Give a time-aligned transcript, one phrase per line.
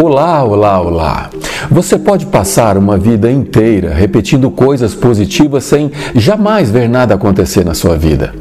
[0.00, 1.30] Olá, olá, olá!
[1.68, 7.74] Você pode passar uma vida inteira repetindo coisas positivas sem jamais ver nada acontecer na
[7.74, 8.32] sua vida.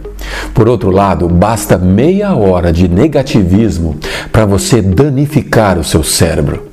[0.53, 3.97] Por outro lado, basta meia hora de negativismo
[4.31, 6.67] para você danificar o seu cérebro.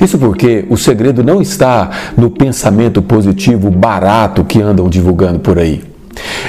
[0.00, 5.87] Isso porque o segredo não está no pensamento positivo barato que andam divulgando por aí.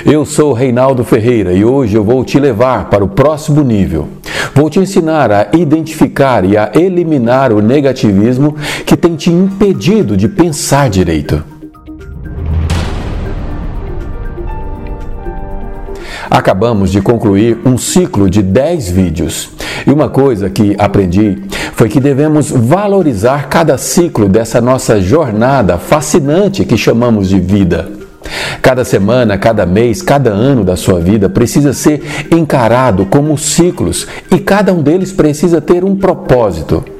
[0.05, 4.07] Eu sou Reinaldo Ferreira e hoje eu vou te levar para o próximo nível.
[4.55, 8.55] Vou te ensinar a identificar e a eliminar o negativismo
[8.85, 11.43] que tem te impedido de pensar direito.
[16.29, 19.49] Acabamos de concluir um ciclo de 10 vídeos.
[19.85, 21.41] E uma coisa que aprendi
[21.73, 27.98] foi que devemos valorizar cada ciclo dessa nossa jornada fascinante que chamamos de vida.
[28.61, 32.01] Cada semana, cada mês, cada ano da sua vida precisa ser
[32.31, 36.98] encarado como ciclos e cada um deles precisa ter um propósito.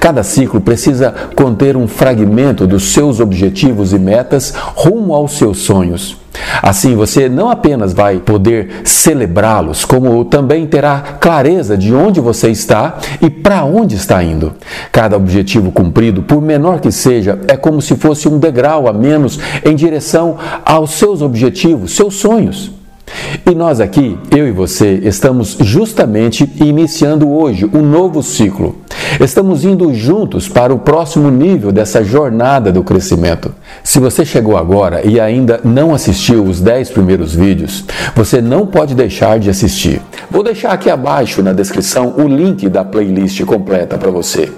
[0.00, 6.24] Cada ciclo precisa conter um fragmento dos seus objetivos e metas rumo aos seus sonhos.
[6.62, 12.98] Assim, você não apenas vai poder celebrá-los, como também terá clareza de onde você está
[13.20, 14.52] e para onde está indo.
[14.90, 19.38] Cada objetivo cumprido, por menor que seja, é como se fosse um degrau a menos
[19.64, 22.72] em direção aos seus objetivos, seus sonhos.
[23.46, 28.76] E nós aqui, eu e você, estamos justamente iniciando hoje um novo ciclo.
[29.20, 33.54] Estamos indo juntos para o próximo nível dessa jornada do crescimento.
[33.82, 38.94] Se você chegou agora e ainda não assistiu os 10 primeiros vídeos, você não pode
[38.94, 40.00] deixar de assistir.
[40.30, 44.50] Vou deixar aqui abaixo na descrição o link da playlist completa para você.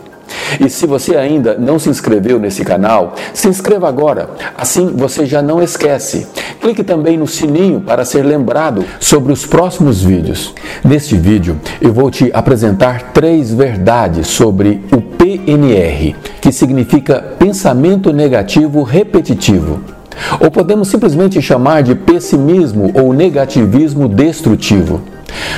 [0.61, 4.31] E se você ainda não se inscreveu nesse canal, se inscreva agora.
[4.57, 6.27] Assim você já não esquece.
[6.61, 10.55] Clique também no sininho para ser lembrado sobre os próximos vídeos.
[10.85, 18.83] Neste vídeo eu vou te apresentar três verdades sobre o PNR, que significa pensamento negativo
[18.83, 19.81] repetitivo.
[20.41, 25.16] Ou podemos simplesmente chamar de pessimismo ou negativismo destrutivo.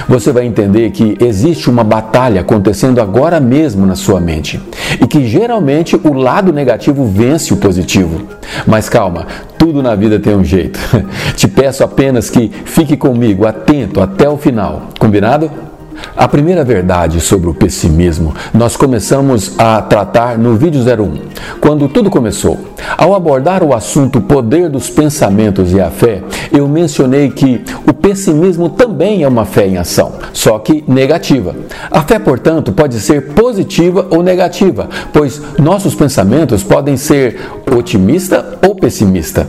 [0.08, 4.60] Você vai entender que existe uma batalha acontecendo agora mesmo na sua mente
[5.00, 8.22] e que geralmente o lado negativo vence o positivo.
[8.66, 9.26] Mas calma,
[9.58, 10.78] tudo na vida tem um jeito.
[11.36, 14.88] Te peço apenas que fique comigo atento até o final.
[14.98, 15.67] Combinado?
[16.16, 22.10] A primeira verdade sobre o pessimismo nós começamos a tratar no vídeo 01, quando tudo
[22.10, 22.58] começou.
[22.96, 26.22] Ao abordar o assunto poder dos pensamentos e a fé,
[26.52, 31.54] eu mencionei que o pessimismo também é uma fé em ação, só que negativa.
[31.90, 37.38] A fé, portanto, pode ser positiva ou negativa, pois nossos pensamentos podem ser
[37.70, 39.46] otimista ou pessimista.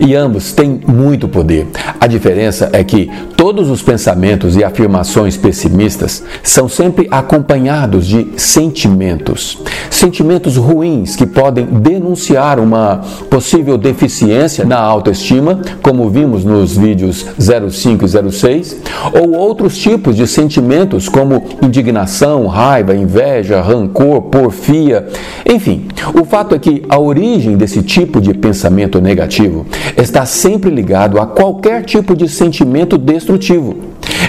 [0.00, 1.68] E ambos têm muito poder.
[2.00, 9.58] A diferença é que todos os pensamentos e afirmações pessimistas são sempre acompanhados de sentimentos.
[9.90, 18.04] Sentimentos ruins que podem denunciar uma possível deficiência na autoestima, como vimos nos vídeos 05
[18.04, 18.76] e 06,
[19.12, 25.06] ou outros tipos de sentimentos como indignação, raiva, inveja, rancor, porfia.
[25.48, 25.88] Enfim,
[26.18, 29.61] o fato é que a origem desse tipo de pensamento negativo
[29.96, 33.76] está sempre ligado a qualquer tipo de sentimento destrutivo.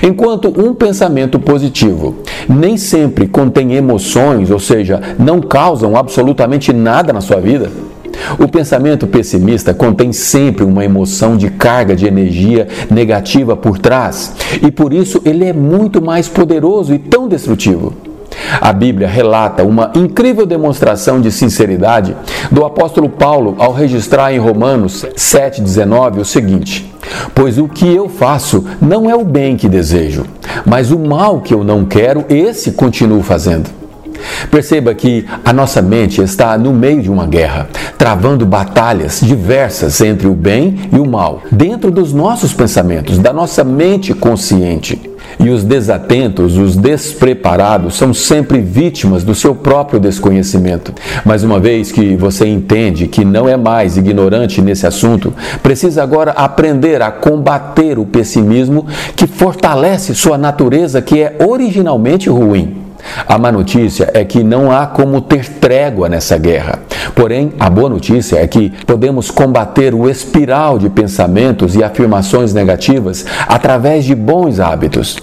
[0.01, 2.15] Enquanto um pensamento positivo
[2.47, 7.71] nem sempre contém emoções, ou seja, não causam absolutamente nada na sua vida,
[8.39, 14.71] o pensamento pessimista contém sempre uma emoção de carga de energia negativa por trás, e
[14.71, 18.12] por isso ele é muito mais poderoso e tão destrutivo.
[18.59, 22.15] A Bíblia relata uma incrível demonstração de sinceridade
[22.51, 26.93] do apóstolo Paulo ao registrar em Romanos 7,19 o seguinte:
[27.33, 30.25] Pois o que eu faço não é o bem que desejo,
[30.65, 33.69] mas o mal que eu não quero, esse continuo fazendo.
[34.49, 37.67] Perceba que a nossa mente está no meio de uma guerra,
[37.97, 43.63] travando batalhas diversas entre o bem e o mal, dentro dos nossos pensamentos, da nossa
[43.63, 45.12] mente consciente.
[45.39, 50.93] E os desatentos, os despreparados, são sempre vítimas do seu próprio desconhecimento.
[51.25, 56.31] Mas uma vez que você entende que não é mais ignorante nesse assunto, precisa agora
[56.31, 58.85] aprender a combater o pessimismo
[59.15, 62.82] que fortalece sua natureza, que é originalmente ruim.
[63.27, 66.79] A má notícia é que não há como ter trégua nessa guerra.
[67.15, 73.25] Porém, a boa notícia é que podemos combater o espiral de pensamentos e afirmações negativas
[73.47, 75.17] através de bons hábitos.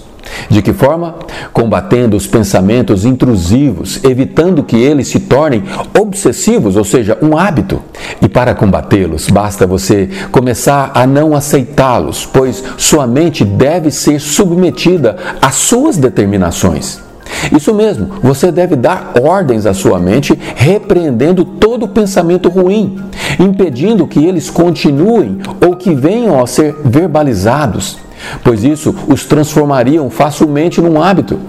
[0.49, 1.15] De que forma?
[1.53, 5.63] Combatendo os pensamentos intrusivos, evitando que eles se tornem
[5.97, 7.81] obsessivos, ou seja, um hábito.
[8.21, 15.17] E para combatê-los, basta você começar a não aceitá-los, pois sua mente deve ser submetida
[15.41, 17.10] às suas determinações.
[17.55, 22.99] Isso mesmo, você deve dar ordens à sua mente, repreendendo todo pensamento ruim,
[23.39, 27.97] impedindo que eles continuem ou que venham a ser verbalizados,
[28.43, 31.39] pois isso os transformariam facilmente num hábito.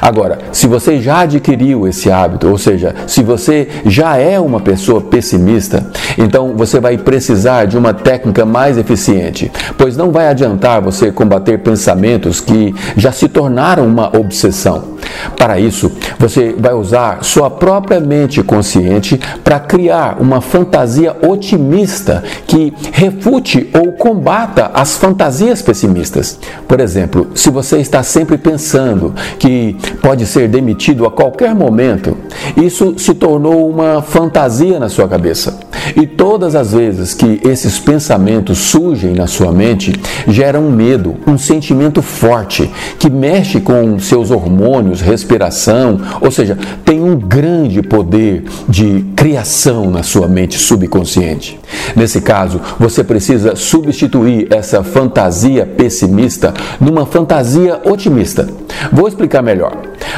[0.00, 5.00] Agora, se você já adquiriu esse hábito, ou seja, se você já é uma pessoa
[5.00, 5.86] pessimista,
[6.16, 11.58] então você vai precisar de uma técnica mais eficiente, pois não vai adiantar você combater
[11.58, 14.92] pensamentos que já se tornaram uma obsessão.
[15.36, 22.72] Para isso, você vai usar sua própria mente consciente para criar uma fantasia otimista que
[22.92, 26.38] refute ou combata as fantasias pessimistas.
[26.66, 32.16] Por exemplo, se você está sempre pensando que pode ser demitido a qualquer momento,
[32.56, 35.58] isso se tornou uma fantasia na sua cabeça.
[35.96, 39.92] E todas as vezes que esses pensamentos surgem na sua mente,
[40.28, 47.00] geram um medo, um sentimento forte que mexe com seus hormônios, respiração, ou seja, tem
[47.00, 51.58] um grande poder de criação na sua mente subconsciente.
[51.94, 58.48] Nesse caso, você precisa substituir essa fantasia pessimista numa fantasia otimista.
[58.92, 59.76] Vou explicar melhor.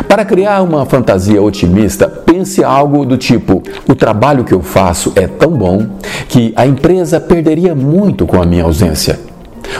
[0.08, 5.26] Para criar uma fantasia otimista, pense algo do tipo: o trabalho que eu faço é
[5.26, 5.86] tão bom
[6.28, 9.18] que a empresa perderia muito com a minha ausência.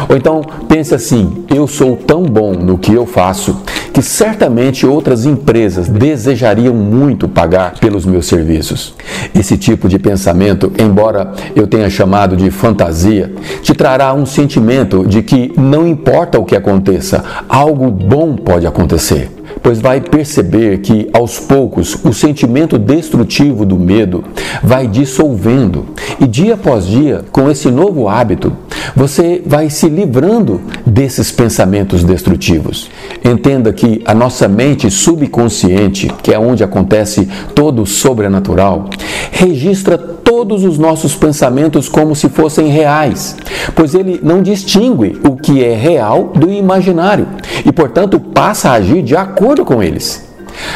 [0.09, 3.57] Ou então pense assim: eu sou tão bom no que eu faço
[3.93, 8.93] que certamente outras empresas desejariam muito pagar pelos meus serviços.
[9.33, 13.33] Esse tipo de pensamento, embora eu tenha chamado de fantasia,
[13.63, 19.31] te trará um sentimento de que não importa o que aconteça, algo bom pode acontecer
[19.63, 24.25] pois vai perceber que aos poucos o sentimento destrutivo do medo
[24.63, 25.87] vai dissolvendo
[26.21, 28.53] e dia após dia, com esse novo hábito,
[28.95, 32.91] você vai se livrando desses pensamentos destrutivos.
[33.25, 38.89] Entenda que a nossa mente subconsciente, que é onde acontece todo o sobrenatural,
[39.33, 43.37] registra todos os nossos pensamentos como se fossem reais,
[43.75, 47.29] pois ele não distingue o que é real do imaginário
[47.65, 50.25] e, portanto, passa a agir de acordo com eles.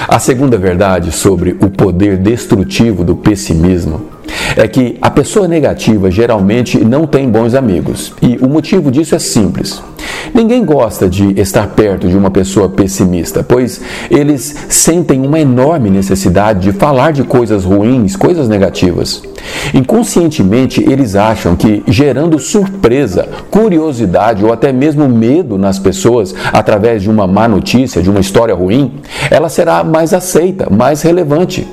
[0.07, 4.18] A segunda verdade sobre o poder destrutivo do pessimismo
[4.57, 8.13] é que a pessoa negativa geralmente não tem bons amigos.
[8.21, 9.83] E o motivo disso é simples.
[10.35, 13.81] Ninguém gosta de estar perto de uma pessoa pessimista, pois
[14.11, 19.23] eles sentem uma enorme necessidade de falar de coisas ruins, coisas negativas.
[19.73, 27.11] Inconscientemente, eles acham que gerando surpresa, curiosidade ou até mesmo medo nas pessoas através de
[27.11, 28.95] uma má notícia, de uma história ruim,
[29.31, 31.67] ela será mais aceita, mais relevante.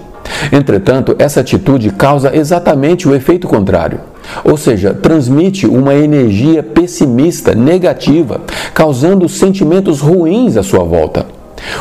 [0.51, 3.99] Entretanto, essa atitude causa exatamente o efeito contrário.
[4.43, 8.41] Ou seja, transmite uma energia pessimista, negativa,
[8.73, 11.25] causando sentimentos ruins à sua volta.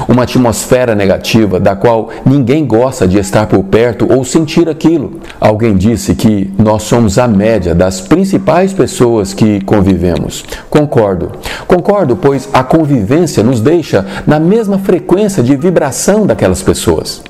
[0.09, 5.21] Uma atmosfera negativa da qual ninguém gosta de estar por perto ou sentir aquilo.
[5.41, 10.45] Alguém disse que nós somos a média das principais pessoas que convivemos.
[10.71, 11.33] Concordo.
[11.67, 17.23] Concordo, pois a convivência nos deixa na mesma frequência de vibração daquelas pessoas.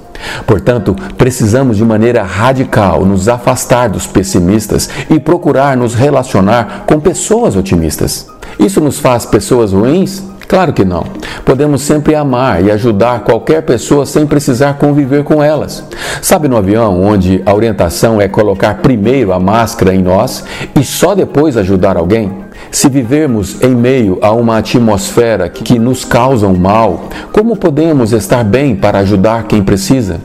[0.47, 7.57] Portanto, precisamos de maneira radical nos afastar dos pessimistas e procurar nos relacionar com pessoas
[7.57, 8.27] otimistas.
[8.59, 10.23] Isso nos faz pessoas ruins?
[10.47, 11.05] Claro que não.
[11.45, 15.83] Podemos sempre amar e ajudar qualquer pessoa sem precisar conviver com elas.
[16.21, 20.45] Sabe no avião, onde a orientação é colocar primeiro a máscara em nós
[20.79, 22.44] e só depois ajudar alguém?
[22.75, 28.43] Se vivermos em meio a uma atmosfera que nos causa um mal, como podemos estar
[28.43, 30.21] bem para ajudar quem precisa?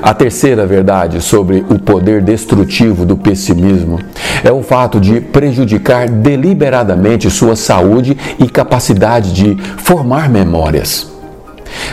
[0.00, 3.98] A terceira verdade sobre o poder destrutivo do pessimismo
[4.42, 11.12] é o fato de prejudicar deliberadamente sua saúde e capacidade de formar memórias.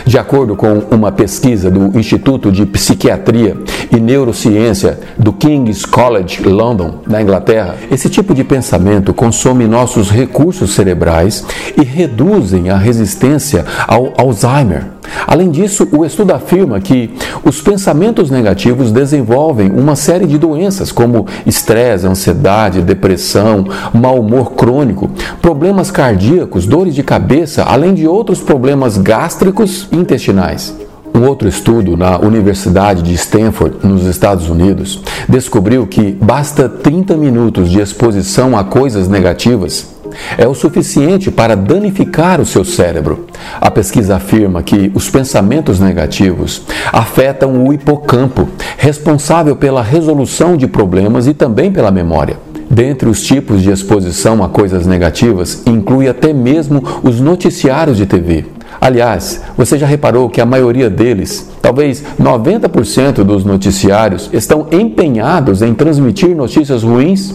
[0.06, 3.54] De acordo com uma pesquisa do Instituto de Psiquiatria
[3.90, 10.74] e Neurociência do King's College London, na Inglaterra, esse tipo de pensamento consome nossos recursos
[10.74, 11.44] cerebrais
[11.76, 14.84] e reduzem a resistência ao Alzheimer.
[15.26, 17.10] Além disso, o estudo afirma que
[17.44, 25.10] os pensamentos negativos desenvolvem uma série de doenças como estresse, ansiedade, depressão, mau humor crônico,
[25.42, 30.74] problemas cardíacos, dores de cabeça, além de outros problemas gástricos e intestinais.
[31.14, 37.70] Um outro estudo na Universidade de Stanford, nos Estados Unidos, descobriu que basta 30 minutos
[37.70, 40.00] de exposição a coisas negativas
[40.36, 43.26] é o suficiente para danificar o seu cérebro.
[43.60, 46.62] A pesquisa afirma que os pensamentos negativos
[46.92, 52.36] afetam o hipocampo, responsável pela resolução de problemas e também pela memória.
[52.70, 58.46] Dentre os tipos de exposição a coisas negativas, inclui até mesmo os noticiários de TV,
[58.80, 65.74] Aliás, você já reparou que a maioria deles, talvez 90% dos noticiários, estão empenhados em
[65.74, 67.34] transmitir notícias ruins?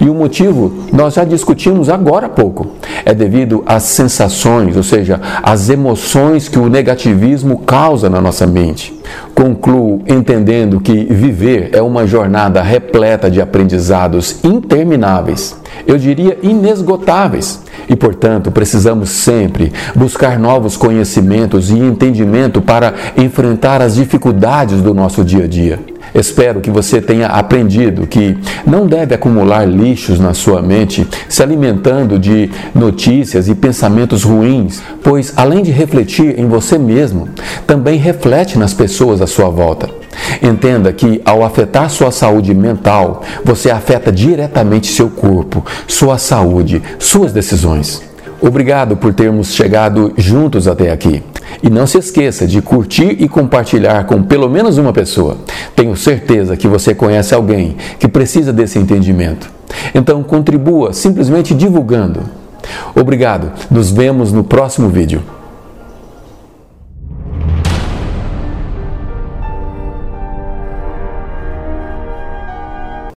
[0.00, 2.72] E o motivo nós já discutimos agora há pouco.
[3.04, 8.98] É devido às sensações, ou seja, às emoções que o negativismo causa na nossa mente.
[9.34, 15.56] Concluo entendendo que viver é uma jornada repleta de aprendizados intermináveis,
[15.86, 17.60] eu diria inesgotáveis.
[17.88, 25.24] E, portanto, precisamos sempre buscar novos conhecimentos e entendimento para enfrentar as dificuldades do nosso
[25.24, 25.78] dia a dia.
[26.14, 28.36] Espero que você tenha aprendido que
[28.66, 35.32] não deve acumular lixos na sua mente, se alimentando de notícias e pensamentos ruins, pois
[35.36, 37.28] além de refletir em você mesmo,
[37.66, 39.88] também reflete nas pessoas à sua volta.
[40.42, 47.32] Entenda que ao afetar sua saúde mental, você afeta diretamente seu corpo, sua saúde, suas
[47.32, 48.02] decisões.
[48.40, 51.22] Obrigado por termos chegado juntos até aqui.
[51.62, 55.38] E não se esqueça de curtir e compartilhar com pelo menos uma pessoa.
[55.74, 59.50] Tenho certeza que você conhece alguém que precisa desse entendimento.
[59.94, 62.20] Então contribua simplesmente divulgando.
[62.94, 63.52] Obrigado.
[63.70, 65.22] Nos vemos no próximo vídeo.